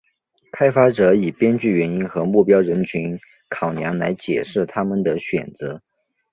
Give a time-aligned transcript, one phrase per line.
[0.51, 3.19] 开发者以编剧原因和目标人群
[3.49, 5.79] 考量来解释他们的选择。